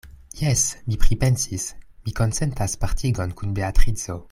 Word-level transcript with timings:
Jes, 0.37 0.61
mi 0.87 0.97
pripensis: 1.03 1.67
mi 2.07 2.15
konsentas 2.21 2.75
partigon 2.87 3.37
kun 3.43 3.55
Beatrico. 3.61 4.19